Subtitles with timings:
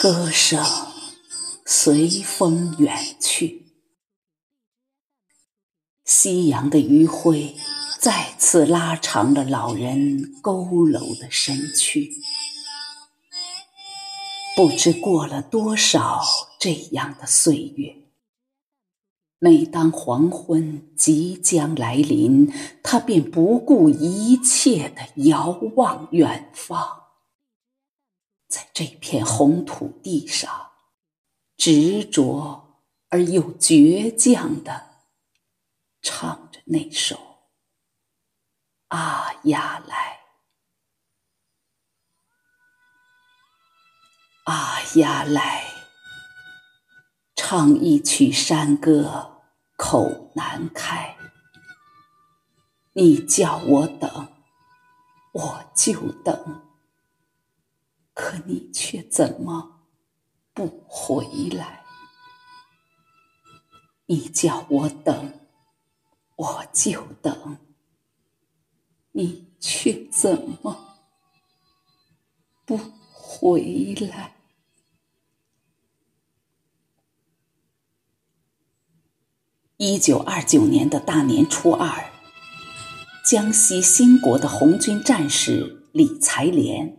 [0.00, 0.64] 歌声
[1.66, 3.66] 随风远去，
[6.04, 7.56] 夕阳的余晖
[7.98, 12.12] 再次拉长了老人佝偻的身躯。
[14.54, 16.22] 不知过了多少
[16.60, 17.96] 这样的岁月。
[19.40, 22.52] 每当黄昏即将来临，
[22.84, 27.07] 他便不顾一切地遥望远方，
[28.48, 30.72] 在这片红土地上，
[31.56, 34.86] 执着而又倔强地
[36.00, 37.16] 唱着那首
[38.88, 40.20] 《阿呀来》。
[44.50, 45.64] 阿呀来。
[47.34, 49.42] 唱一曲山歌，
[49.76, 51.16] 口难开。
[52.92, 54.28] 你叫我等，
[55.32, 56.67] 我就等。
[58.18, 59.84] 可你却怎么
[60.52, 61.84] 不回来？
[64.06, 65.38] 你叫我等，
[66.34, 67.58] 我就等。
[69.12, 70.98] 你却怎么
[72.66, 72.76] 不
[73.12, 74.34] 回来？
[79.76, 82.10] 一九二九年的大年初二，
[83.24, 86.96] 江西兴国的红军战士李才莲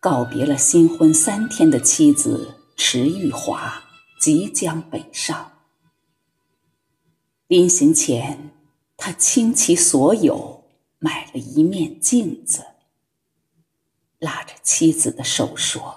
[0.00, 3.82] 告别了新婚三天的妻子迟玉华，
[4.20, 5.50] 即将北上。
[7.48, 8.52] 临行前，
[8.96, 10.62] 他倾其所有
[11.00, 12.64] 买了一面镜子，
[14.20, 15.96] 拉着妻子的手说：“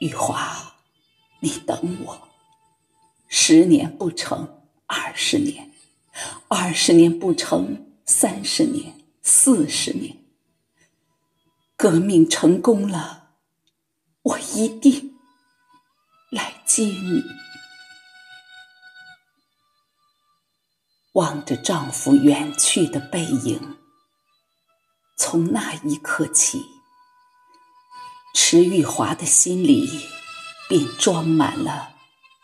[0.00, 0.74] 玉华，
[1.38, 2.28] 你等我。”
[3.28, 5.70] 十年不成，二十年；
[6.48, 8.92] 二十年不成，三十年、
[9.22, 10.16] 四十年。
[11.82, 13.30] 革命成功了，
[14.22, 15.18] 我一定
[16.30, 17.24] 来接你。
[21.14, 23.78] 望着丈夫远去的背影，
[25.18, 26.62] 从那一刻起，
[28.32, 30.08] 迟玉华的心里
[30.68, 31.96] 便装满了。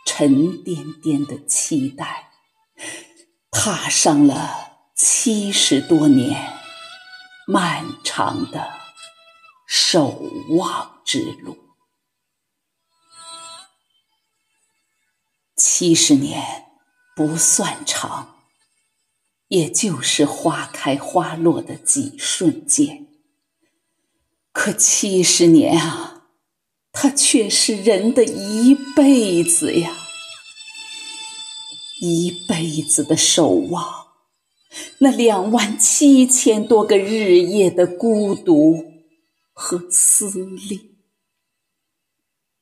[0.05, 2.33] 沉甸甸的期待，
[3.53, 6.59] 踏上了七十多年
[7.47, 8.78] 漫长的
[9.69, 10.09] 守
[10.57, 11.57] 望之路。
[15.55, 16.65] 七十年
[17.15, 18.37] 不算长，
[19.49, 23.07] 也就是花开花落的几瞬间。
[24.53, 26.15] 可七十年啊！
[26.91, 29.97] 它却是人的一辈子呀，
[32.01, 34.09] 一辈子的守望，
[34.99, 38.98] 那两万七千多个日夜的孤独
[39.61, 40.79] 和思念，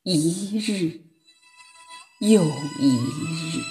[0.01, 1.03] 一日
[2.19, 2.43] 又
[2.79, 3.61] 一日，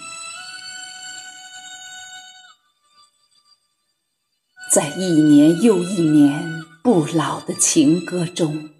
[4.73, 8.71] 在一年又一年不老的情歌中。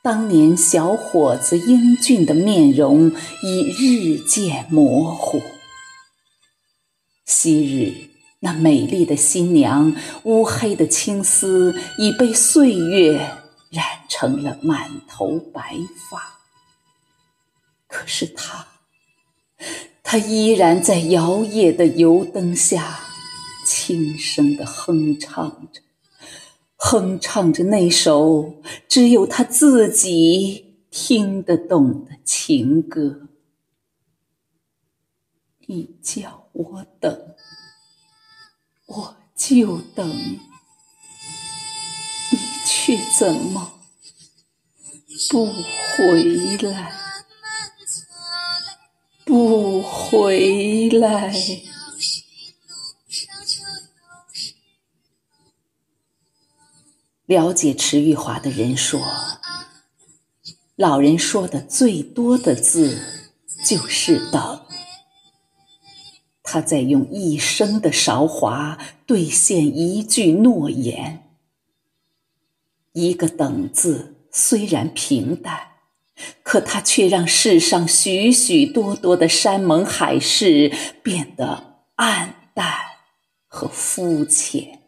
[0.00, 3.10] 当年小伙子英俊的面容
[3.42, 5.42] 已日渐模糊，
[7.26, 8.13] 昔日
[8.44, 13.16] 那美丽的新娘乌黑的青丝已被岁月
[13.70, 15.74] 染成了满头白
[16.10, 16.40] 发。
[17.88, 18.66] 可是她，
[20.02, 23.00] 她依然在摇曳的油灯下，
[23.66, 25.80] 轻声地哼唱着。
[26.76, 33.28] 哼唱着那首只有他自己听得懂的情歌，
[35.66, 37.23] 你叫我等，
[39.46, 40.08] 就等，
[42.30, 43.78] 你却怎么
[45.28, 46.94] 不回来？
[49.26, 51.34] 不回来。
[57.26, 58.98] 了解迟玉华的人说，
[60.74, 62.98] 老人说的最多的字
[63.66, 64.64] 就是“等”。
[66.54, 71.34] 他在用一生的韶华兑现一句诺言。
[72.92, 75.72] 一个“等”字虽然平淡，
[76.44, 80.72] 可它却让世上许许多多的山盟海誓
[81.02, 82.72] 变得黯淡
[83.48, 84.78] 和肤浅。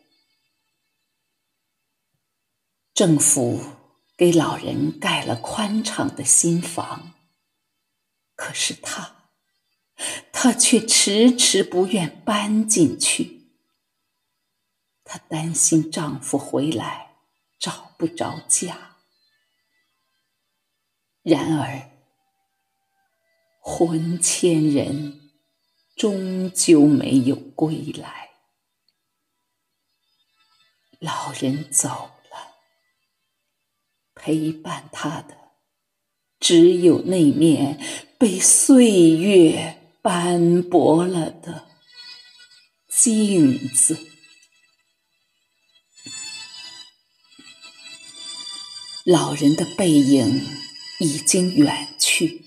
[2.94, 3.60] 政府
[4.16, 7.14] 给老人盖了宽敞的新房，
[8.36, 9.15] 可是他，
[10.32, 13.46] 她却迟迟不愿搬进去。
[15.04, 17.16] 她担心丈夫回来
[17.58, 18.96] 找不着家，
[21.22, 21.90] 然而，
[23.60, 25.32] 魂牵人
[25.96, 28.30] 终究没有归来。
[30.98, 31.88] 老人走
[32.30, 32.56] 了，
[34.14, 35.36] 陪伴他的
[36.40, 37.78] 只有那面
[38.18, 41.66] 被岁月斑驳了的
[42.88, 44.06] 镜子。
[49.04, 50.46] 老人的背影
[51.00, 52.44] 已经远去，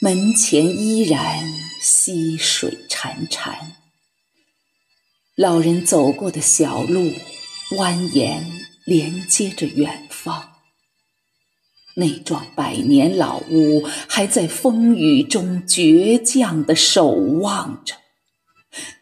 [0.00, 1.46] 门前依然
[1.78, 3.72] 溪水潺潺。
[5.34, 7.12] 老人走过的小路
[7.72, 8.42] 蜿蜒
[8.86, 10.49] 连接着远方，
[12.00, 17.94] 那幢百年老屋还在风雨中倔强地守望着，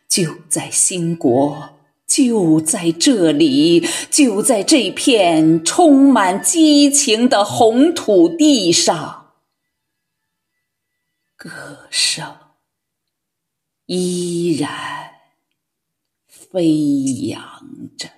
[0.09, 1.71] 就在兴国。
[2.07, 9.35] 就在这里，就在这片充满激情的红土地上，
[11.37, 12.35] 歌声
[13.85, 15.11] 依然
[16.27, 16.67] 飞
[17.27, 17.63] 扬
[17.99, 18.09] 着。